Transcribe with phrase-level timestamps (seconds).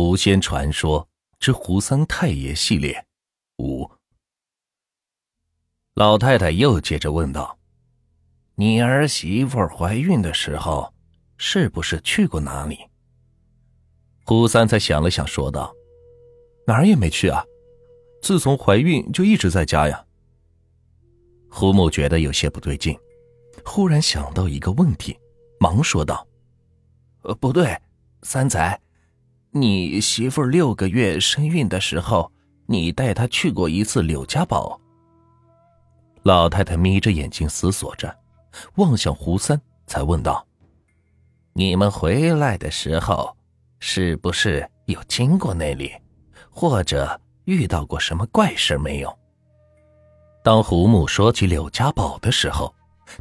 [0.00, 1.08] 狐仙传说
[1.40, 3.04] 之胡三太爷系列
[3.56, 3.90] 五。
[5.94, 7.58] 老太太又接着问道
[8.54, 10.94] ：“你儿媳妇怀孕的时候，
[11.36, 12.78] 是不是去过哪里？”
[14.24, 15.74] 胡三才想了想，说道
[16.64, 17.44] ：“哪儿也没去啊，
[18.22, 20.06] 自从怀孕就一直在家呀。”
[21.50, 22.96] 胡母觉得有些不对劲，
[23.64, 25.18] 忽然想到一个问题，
[25.58, 26.24] 忙说道
[27.22, 27.76] ：“呃，不对，
[28.22, 28.80] 三仔。”
[29.60, 32.30] 你媳妇六个月身孕的时候，
[32.66, 34.80] 你带她去过一次柳家堡。
[36.22, 38.14] 老太太眯着眼睛思索着，
[38.76, 40.46] 望向胡三，才问道
[41.54, 43.36] ：“你们回来的时候，
[43.78, 45.92] 是不是有经过那里，
[46.50, 49.18] 或者遇到过什么怪事没有？”
[50.44, 52.74] 当胡母说起柳家堡的时候，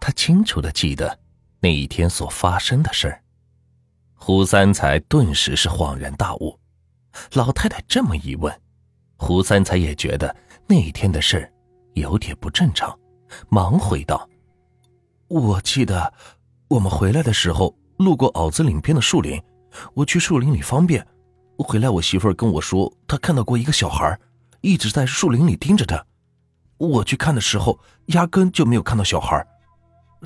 [0.00, 1.18] 他清楚的记得
[1.60, 3.23] 那一天所发生的事儿。
[4.26, 6.58] 胡三才顿时是恍然大悟，
[7.34, 8.50] 老太太这么一问，
[9.18, 10.34] 胡三才也觉得
[10.66, 11.46] 那天的事
[11.92, 12.98] 有点不正常，
[13.50, 14.26] 忙回道
[15.28, 16.10] ：“我记得
[16.68, 19.38] 我们回来的时候路过袄子岭边的树林，
[19.92, 21.06] 我去树林里方便，
[21.58, 24.18] 回来我媳妇跟我说她看到过一个小孩，
[24.62, 26.02] 一直在树林里盯着她，
[26.78, 29.46] 我去看的时候压根就没有看到小孩，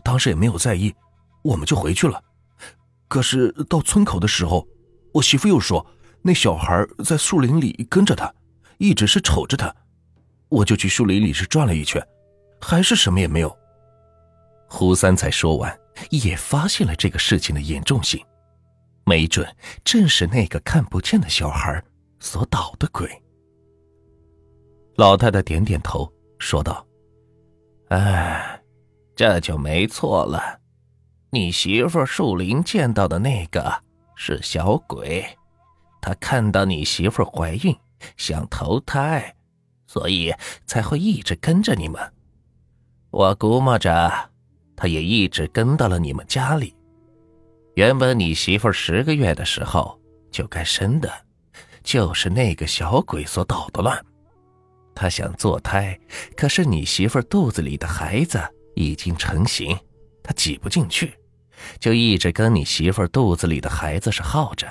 [0.04, 0.94] 当时也没有在意，
[1.42, 2.22] 我们就回去了。”
[3.08, 4.68] 可是到村口的时候，
[5.14, 5.84] 我媳妇又说
[6.22, 8.32] 那小孩在树林里跟着他，
[8.76, 9.74] 一直是瞅着他。
[10.50, 12.06] 我就去树林里是转了一圈，
[12.60, 13.54] 还是什么也没有。
[14.68, 15.78] 胡三才说完，
[16.10, 18.22] 也发现了这个事情的严重性，
[19.04, 19.46] 没准
[19.82, 21.82] 正是那个看不见的小孩
[22.20, 23.10] 所捣的鬼。
[24.96, 26.86] 老太太点点头，说道
[27.88, 28.62] ：“哎，
[29.16, 30.60] 这就没错了。”
[31.30, 33.82] 你媳妇树林见到的那个
[34.14, 35.26] 是小鬼，
[36.00, 37.76] 他看到你媳妇怀孕，
[38.16, 39.34] 想投胎，
[39.86, 40.32] 所以
[40.64, 42.00] 才会一直跟着你们。
[43.10, 44.30] 我估摸着，
[44.75, 46.75] 他也一直跟到了你们家里。
[47.74, 51.12] 原本你媳妇十个月的时候就该生的，
[51.82, 54.03] 就是那个小鬼所捣的乱。
[54.94, 55.98] 他想做胎，
[56.36, 58.41] 可是你媳妇肚子里的孩子
[58.74, 59.78] 已经成型。
[60.20, 61.17] 他挤不进去，
[61.78, 64.66] 就一直跟你媳妇肚子里的孩子是耗着，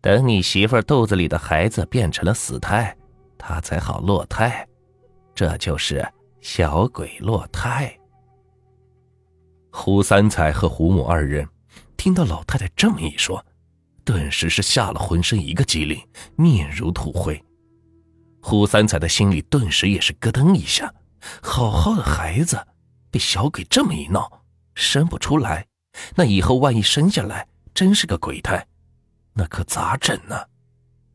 [0.00, 2.96] 等你媳妇肚子里的孩子变成了死胎，
[3.36, 4.66] 他才好落胎，
[5.34, 6.06] 这就是
[6.40, 7.94] 小鬼落胎。
[9.70, 11.46] 胡三彩和胡母二人
[11.96, 13.44] 听到老太太这么一说，
[14.04, 16.00] 顿时是吓了浑身一个激灵，
[16.36, 17.42] 面如土灰。
[18.40, 20.94] 胡三彩的心里顿时也是咯噔一下，
[21.42, 22.64] 好好的孩子，
[23.10, 24.42] 被小鬼这么一闹。
[24.74, 25.66] 生不出来，
[26.14, 28.66] 那以后万一生下来真是个鬼胎，
[29.34, 30.36] 那可咋整呢？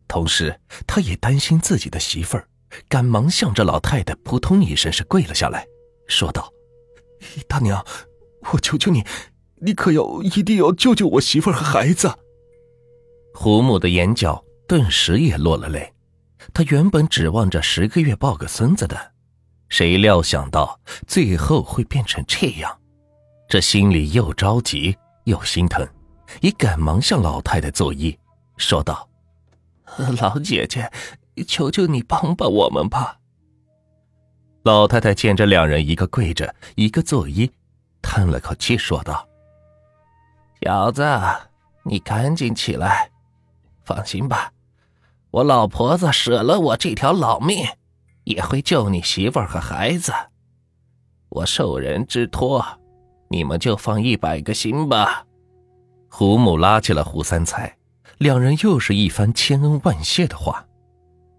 [0.08, 2.48] 同时，他也担心自己的媳妇儿，
[2.90, 5.66] 赶忙向着老太太扑通一声是跪了下来，
[6.08, 6.52] 说道
[7.48, 7.86] ：“大娘，
[8.52, 9.06] 我求求你，
[9.62, 12.14] 你可要一定要救救我媳妇儿和孩子。”
[13.34, 15.94] 胡母的眼角顿时也落了泪，
[16.54, 19.14] 他原本指望着十个月抱个孙子的，
[19.70, 22.81] 谁料想到最后会变成这样。
[23.52, 25.86] 这心里又着急又心疼，
[26.40, 28.18] 也赶忙向老太太作揖，
[28.56, 29.10] 说道
[30.22, 30.90] ：“老姐姐，
[31.46, 33.20] 求求你帮帮我们吧。”
[34.64, 37.52] 老太太见这两人一个跪着，一个作揖，
[38.02, 39.28] 叹了口气，说道
[40.64, 41.04] ：“小子，
[41.84, 43.12] 你赶紧起来，
[43.84, 44.54] 放心吧，
[45.30, 47.68] 我老婆子舍了我这条老命，
[48.24, 50.14] 也会救你媳妇儿和孩子。
[51.28, 52.66] 我受人之托。”
[53.32, 55.26] 你们就放一百个心吧。
[56.10, 57.78] 胡母拉起了胡三才，
[58.18, 60.66] 两人又是一番千恩万谢的话。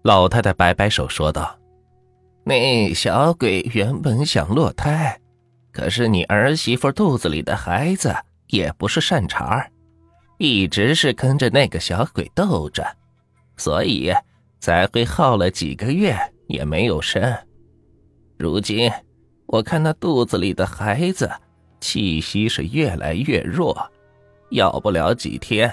[0.01, 1.55] 老太太摆摆手说道
[2.43, 5.21] ：“那小鬼原本想落胎，
[5.71, 8.11] 可是你儿媳妇肚子里的孩子
[8.47, 9.69] 也不是善茬
[10.39, 12.83] 一直是跟着那个小鬼斗着，
[13.55, 14.11] 所以
[14.59, 17.21] 才会耗了几个月也没有生。
[18.39, 18.91] 如今
[19.45, 21.29] 我看那肚子里的孩子……”
[21.83, 23.77] 气息是越来越弱，
[24.51, 25.69] 要不了几天，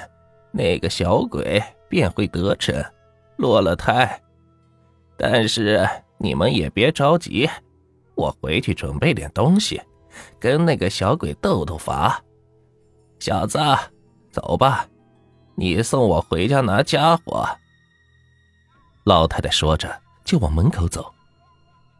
[0.50, 2.84] 那个小鬼便会得逞，
[3.36, 4.20] 落了胎。
[5.16, 7.48] 但是你们也别着急，
[8.16, 9.80] 我回去准备点东西，
[10.40, 12.20] 跟那个小鬼斗斗法。
[13.20, 13.60] 小子，
[14.32, 14.88] 走吧，
[15.54, 17.48] 你送我回家拿家伙。
[19.04, 21.14] 老太太说着就往门口走，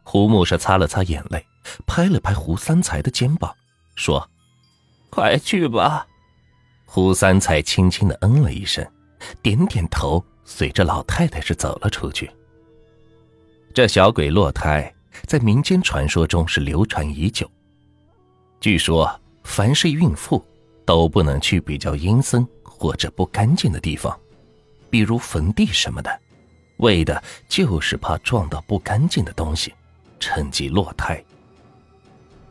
[0.03, 1.41] 胡木是擦了擦眼泪，
[1.87, 3.55] 拍了拍胡三才的肩膀。
[4.01, 4.27] 说
[5.11, 6.07] ：“快去吧。”
[6.85, 8.85] 胡三才轻轻的嗯了一声，
[9.43, 12.29] 点点头，随着老太太是走了出去。
[13.73, 14.93] 这小鬼落胎
[15.27, 17.49] 在民间传说中是流传已久。
[18.59, 19.09] 据说，
[19.43, 20.43] 凡是孕妇
[20.83, 24.19] 都不能去比较阴森或者不干净的地方，
[24.89, 26.19] 比如坟地什么的，
[26.77, 29.73] 为的就是怕撞到不干净的东西，
[30.19, 31.23] 趁机落胎。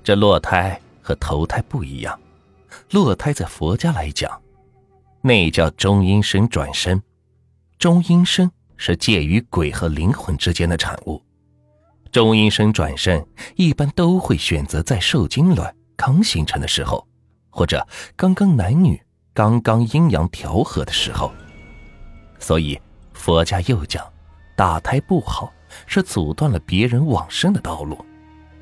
[0.02, 0.80] 这落胎
[1.10, 2.16] 和投胎不一样，
[2.92, 4.40] 落胎在佛家来讲，
[5.22, 7.02] 那叫中阴身转身，
[7.78, 8.48] 中阴身。
[8.82, 11.22] 是介于鬼和灵魂之间的产物，
[12.10, 13.22] 中阴身转身
[13.54, 17.06] 一般都会选择在受精卵刚形成的时候，
[17.50, 17.86] 或者
[18.16, 18.98] 刚刚男女
[19.34, 21.30] 刚刚阴阳调和的时候。
[22.38, 22.80] 所以
[23.12, 24.02] 佛家又讲，
[24.56, 25.52] 打胎不好
[25.86, 28.02] 是阻断了别人往生的道路，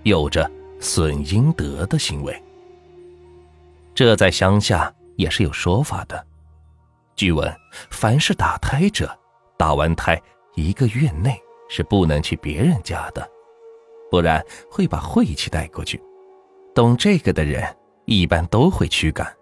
[0.02, 0.50] 有着
[0.80, 2.42] 损阴德的行为。
[3.94, 6.24] 这在乡下也是有说法的。
[7.16, 7.52] 据闻，
[7.90, 9.16] 凡是打胎者。
[9.56, 10.22] 打完胎
[10.54, 11.36] 一个月内
[11.68, 13.28] 是不能去别人家的，
[14.08, 14.40] 不然
[14.70, 16.00] 会把晦气带过去。
[16.72, 19.34] 懂这个的人一般都会驱赶，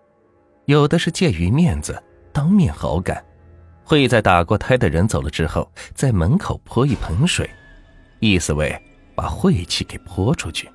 [0.65, 3.23] 有的是介于面子，当面好赶，
[3.85, 7.51] 会在打过胎的人走了之后，在门口泼一盆水，
[8.21, 8.75] 意思为
[9.15, 10.67] 把晦气给泼出去。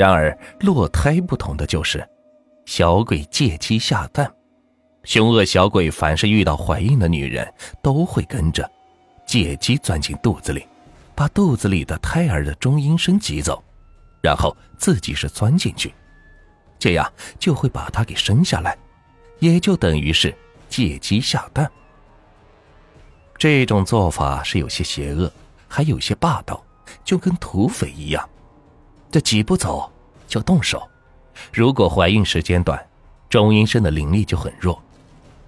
[0.00, 2.02] 然而落胎不同的就是，
[2.64, 4.34] 小鬼借机下蛋。
[5.04, 7.46] 凶恶小鬼凡是遇到怀孕的女人，
[7.82, 8.66] 都会跟着
[9.26, 10.66] 借机钻进肚子里，
[11.14, 13.62] 把肚子里的胎儿的中阴身挤走，
[14.22, 15.92] 然后自己是钻进去，
[16.78, 18.74] 这样就会把它给生下来，
[19.38, 20.34] 也就等于是
[20.70, 21.70] 借机下蛋。
[23.36, 25.30] 这种做法是有些邪恶，
[25.68, 26.64] 还有些霸道，
[27.04, 28.26] 就跟土匪一样，
[29.10, 29.89] 这挤不走
[30.30, 30.88] 就动手。
[31.52, 32.82] 如果怀孕时间短，
[33.28, 34.82] 中阴身的灵力就很弱。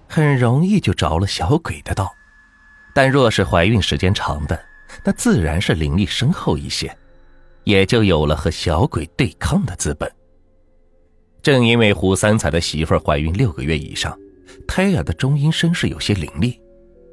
[0.07, 2.13] 很容易就着了小鬼的道，
[2.93, 4.63] 但若是怀孕时间长的，
[5.03, 6.95] 那自然是灵力深厚一些，
[7.63, 10.11] 也就有了和小鬼对抗的资本。
[11.41, 14.15] 正因为胡三彩的媳妇儿怀孕六个月以上，
[14.67, 16.61] 胎儿的中阴身是有些灵力，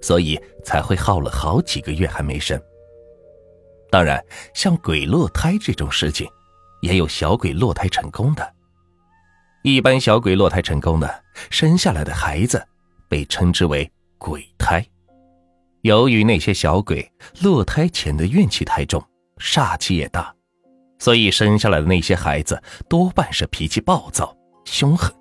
[0.02, 2.60] 所以才会耗了好几个月还没生。
[3.90, 4.22] 当然，
[4.54, 6.28] 像鬼落胎这种事情，
[6.80, 8.54] 也有小鬼落胎成功的。
[9.62, 12.66] 一般小鬼落胎成功的，生下来的孩子。
[13.08, 14.86] 被称之为鬼胎，
[15.80, 17.10] 由于那些小鬼
[17.42, 19.04] 落胎前的怨气太重，
[19.38, 20.32] 煞气也大，
[21.00, 24.32] 所以生下来的那些孩子多半是脾气暴躁、
[24.64, 25.12] 凶狠，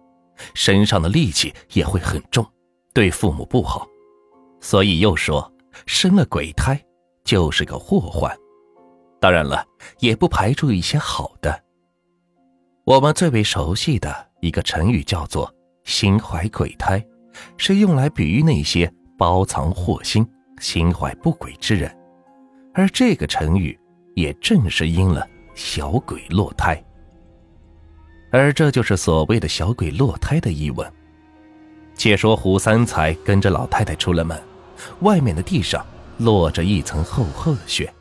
[0.53, 2.45] 身上的戾气也会很重，
[2.94, 3.88] 对父母不好。
[4.61, 5.51] 所以又说
[5.88, 6.79] 生了鬼胎
[7.23, 8.31] 就是个祸患。
[9.19, 9.66] 当然了，
[10.00, 11.63] 也不排除一些好的。
[12.86, 17.04] 我们最为熟悉的一个成语叫做“心怀鬼胎”。
[17.56, 20.27] 是用来比喻那些包藏祸心、
[20.60, 21.95] 心怀不轨之人，
[22.74, 23.80] 而这个成语
[24.13, 26.83] 也正是因了小鬼落胎，
[28.30, 30.92] 而这就是所谓的小鬼落胎的译文。
[31.95, 34.38] 且说胡三才跟着老太太出了门，
[35.01, 35.86] 外面的地上
[36.18, 37.94] 落着一层厚厚的雪，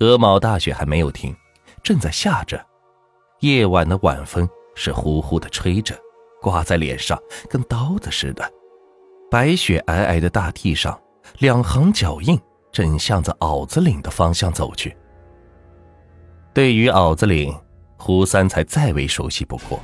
[0.00, 1.34] 鹅毛大雪还没有停，
[1.82, 2.64] 正在下着，
[3.40, 5.96] 夜晚的晚风是呼呼的吹着。
[6.42, 8.48] 挂在脸上，跟刀子似的。
[9.30, 10.96] 白雪皑皑的大地上，
[11.38, 12.38] 两行脚印
[12.70, 14.94] 正向着袄子岭的方向走去。
[16.52, 17.52] 对于袄子岭，
[17.96, 19.80] 胡三才再为熟悉不过，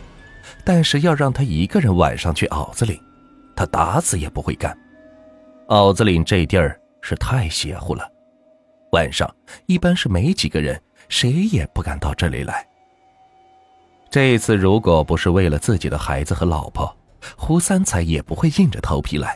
[0.64, 3.00] 但是要让他一个人晚上去袄子岭，
[3.56, 4.76] 他打死也不会干。
[5.66, 8.06] 袄子岭这地儿是太邪乎了，
[8.92, 9.28] 晚上
[9.64, 12.66] 一般是没几个人，谁也不敢到这里来。
[14.10, 16.94] 这次如果不是为了自己的孩子和老婆，
[17.34, 19.34] 胡三才也不会硬着头皮来。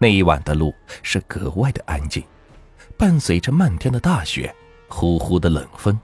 [0.00, 0.74] 那一晚的路
[1.04, 2.24] 是格外的安静，
[2.98, 4.52] 伴随着漫天的大雪，
[4.88, 5.96] 呼呼的冷风，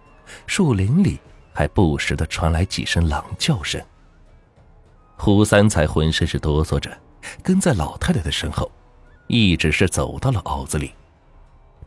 [0.46, 1.18] 树林里
[1.52, 3.80] 还不时的传来几声狼叫声。
[5.16, 6.96] 胡三才浑身是哆嗦着，
[7.42, 8.70] 跟在老太太的身后，
[9.26, 10.92] 一直是走到了袄子里。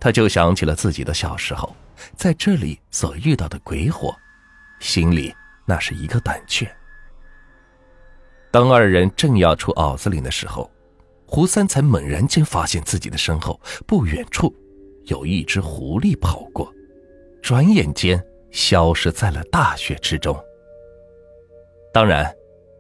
[0.04, 1.74] 他就想起了自己的小时候，
[2.18, 4.14] 在这里所遇到的鬼火，
[4.82, 5.34] 心里。
[5.66, 6.70] 那是一个胆怯。
[8.52, 10.70] 当二人正要出袄子岭的时候，
[11.26, 13.58] 胡三才猛然间发现自己的身后
[13.88, 14.54] 不远处
[15.06, 16.70] 有一只狐狸跑过，
[17.42, 20.38] 转眼间消失在了大雪之中。
[21.94, 22.30] 当然，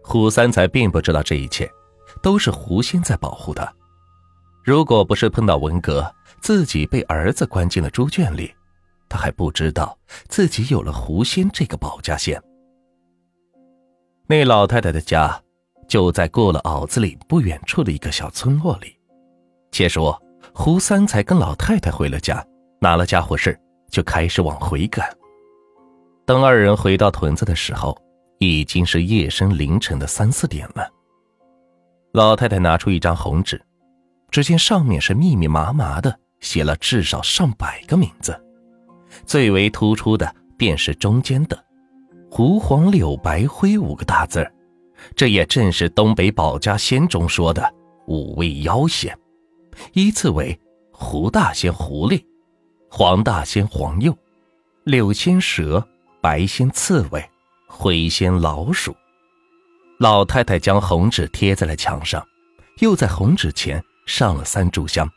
[0.03, 1.71] 胡三才并不知道这一切，
[2.21, 3.73] 都是狐仙在保护他。
[4.61, 8.53] 如果不是碰到文革，自己被儿子关进了猪圈里，
[9.07, 9.97] 他还不知道
[10.27, 12.37] 自己有了狐仙这个保家仙。
[14.27, 15.41] 那老太太的家
[15.87, 18.93] 就在过了袄子里不远处的一个小村落里。
[19.71, 20.21] 且说
[20.53, 22.45] 胡三才跟老太太回了家，
[22.81, 23.57] 拿了家伙事
[23.89, 25.09] 就开始往回赶。
[26.25, 27.97] 等二人回到屯子的时候，
[28.39, 30.91] 已经是夜深凌晨的三四点了。
[32.11, 33.65] 老太太拿出一张红纸，
[34.29, 38.39] 只见上面是密密麻麻的写了至少上百个名字，
[39.25, 41.65] 最为突出的便是中间的
[42.29, 44.47] “胡黄柳白灰”五个大字。
[45.15, 47.73] 这也正是东北保家仙中说的
[48.07, 49.17] 五位妖仙，
[49.93, 50.57] 依次为
[50.91, 52.23] 胡大仙狐狸、
[52.89, 54.15] 黄大仙黄鼬、
[54.83, 55.85] 柳仙蛇、
[56.21, 57.23] 白仙刺猬、
[57.67, 58.95] 灰仙老鼠。
[59.99, 62.25] 老太太将红纸贴在了墙上，
[62.79, 65.09] 又在红纸前上了三炷香，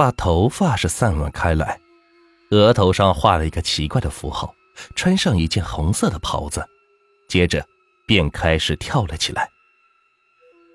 [0.00, 1.78] 把头发是散乱开来，
[2.52, 4.54] 额头上画了一个奇怪的符号，
[4.94, 6.66] 穿上一件红色的袍子，
[7.28, 7.62] 接着。
[8.06, 9.46] 便开始跳了起来。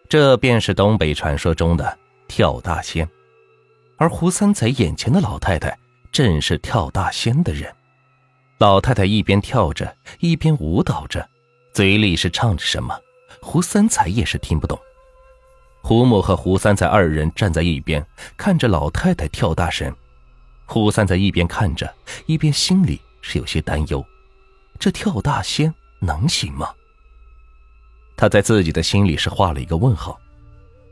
[0.07, 3.09] 这便是东北传说中的跳大仙，
[3.97, 5.75] 而胡三才眼前的老太太
[6.13, 7.75] 正是跳大仙的人。
[8.59, 11.27] 老太太一边跳着，一边舞蹈着，
[11.73, 12.97] 嘴里是唱着什么，
[13.41, 14.79] 胡三才也是听不懂。
[15.87, 18.03] 胡母和胡三才二人站在一边，
[18.35, 19.95] 看着老太太跳大神。
[20.65, 21.93] 胡三才一边看着，
[22.25, 24.03] 一边心里是有些担忧：
[24.79, 26.73] 这跳大仙能行吗？
[28.17, 30.19] 他在自己的心里是画了一个问号。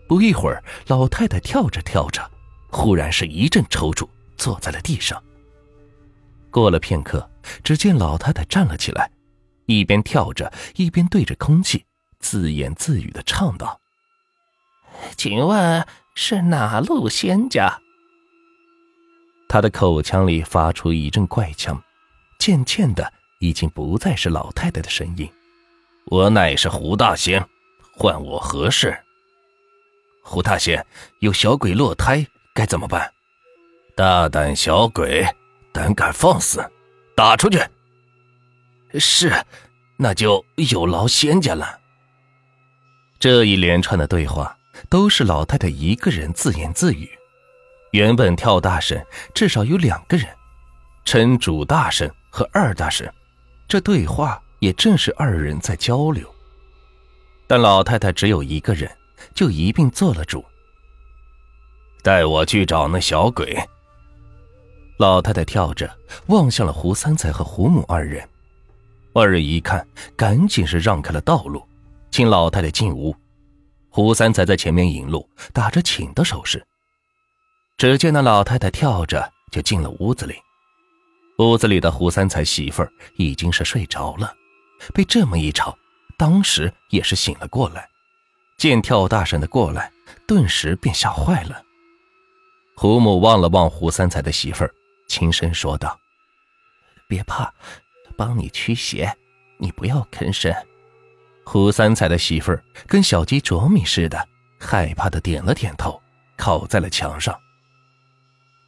[0.08, 2.30] 不一会儿，老太太跳着跳着，
[2.70, 4.08] 忽然是一阵抽搐，
[4.38, 5.20] 坐在了地上。
[6.52, 7.28] 过了片刻，
[7.64, 9.10] 只见老太太站了起来，
[9.66, 11.84] 一边跳着，一边对着空气
[12.20, 13.82] 自言自语的唱道
[15.16, 15.86] ：“请问
[16.16, 17.80] 是哪路仙家？”
[19.48, 21.82] 他的口腔里发出一阵怪腔，
[22.40, 25.30] 渐渐的，已经不再是老太太的声音。
[26.06, 27.46] 我乃是胡大仙，
[27.96, 28.98] 唤我何事？
[30.24, 30.86] 胡大仙，
[31.20, 33.12] 有小鬼落胎，该怎么办？
[33.96, 35.28] 大胆小鬼，
[35.72, 36.68] 胆敢放肆，
[37.16, 37.60] 打出去！
[39.00, 39.32] 是，
[39.98, 41.80] 那就有劳仙家了。
[43.20, 44.58] 这一连串的对话
[44.90, 47.10] 都是老太太一个人自言自语。
[47.92, 50.28] 原本跳大神至少有两个人，
[51.06, 53.12] 称主大神和二大神，
[53.68, 54.42] 这对话。
[54.60, 56.26] 也正是二人在交流，
[57.48, 58.90] 但老太太只有一个人，
[59.36, 60.42] 就一并做了主。
[62.02, 63.62] 带我去找那小鬼。
[64.96, 65.94] 老太太跳着
[66.28, 68.26] 望向了胡三才和胡母二人，
[69.12, 69.86] 二人一看，
[70.16, 71.62] 赶紧是让开了道路，
[72.10, 73.14] 请老太太进屋。
[73.96, 76.66] 胡三才在前面引路，打着请的手势。
[77.78, 80.34] 只见那老太太跳着就进了屋子里，
[81.38, 84.34] 屋子里的胡三才媳妇儿已经是睡着了。
[84.96, 85.78] 被这么一吵，
[86.18, 87.88] 当时也是醒了过来，
[88.58, 89.92] 见跳大神的过来，
[90.26, 91.62] 顿时便吓坏了。
[92.76, 94.74] 胡母望了望胡三才的媳妇儿，
[95.08, 96.00] 轻声说道
[97.08, 97.54] ：“别怕，
[98.18, 99.16] 帮你驱邪，
[99.60, 100.52] 你不要吭声。”
[101.46, 104.28] 胡三才的媳妇儿跟小鸡啄米似的，
[104.60, 106.02] 害怕的点了点头，
[106.38, 107.38] 靠在了墙上。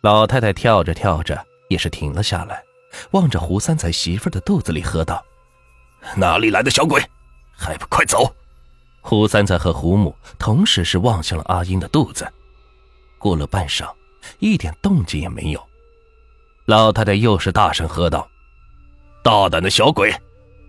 [0.01, 2.61] 老太太跳着跳着也是停了下来，
[3.11, 5.23] 望着胡三才媳妇儿的肚子里喝道。
[6.15, 7.01] 哪里来的小鬼，
[7.57, 8.31] 还不快走！
[9.01, 12.31] 胡三才和胡母同时是望向了阿英的肚子。
[13.17, 13.91] 过了半晌，
[14.39, 15.67] 一点动静也没有。
[16.65, 18.27] 老太太又是大声喝道
[19.23, 20.13] ：“大胆的小鬼，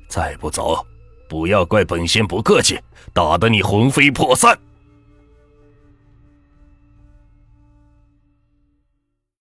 [0.08, 0.86] 再不走，
[1.28, 2.78] 不要怪本仙不客气，
[3.12, 4.56] 打得你魂飞魄散！”